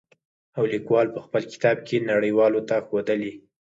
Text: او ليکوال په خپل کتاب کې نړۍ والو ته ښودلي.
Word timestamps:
او 0.57 0.63
ليکوال 0.73 1.07
په 1.15 1.19
خپل 1.25 1.41
کتاب 1.53 1.77
کې 1.87 2.05
نړۍ 2.09 2.31
والو 2.35 2.61
ته 2.69 2.75
ښودلي. 2.87 3.33